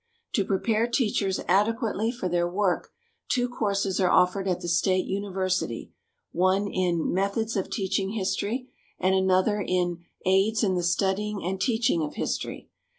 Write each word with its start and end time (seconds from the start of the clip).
To 0.33 0.43
prepare 0.43 0.87
teachers 0.87 1.39
adequately 1.47 2.11
for 2.11 2.27
their 2.27 2.49
work 2.49 2.89
two 3.29 3.47
courses 3.47 3.99
are 3.99 4.09
offered 4.09 4.47
at 4.47 4.61
the 4.61 4.67
State 4.67 5.05
University, 5.05 5.91
one 6.31 6.67
in 6.67 7.13
"Methods 7.13 7.55
of 7.55 7.69
Teaching 7.69 8.13
History," 8.13 8.67
and 8.97 9.13
another 9.13 9.61
in 9.61 9.99
"Aids 10.25 10.63
in 10.63 10.73
the 10.73 10.81
Studying 10.81 11.43
and 11.43 11.61
Teaching 11.61 12.01
of 12.01 12.15
History." 12.15 12.67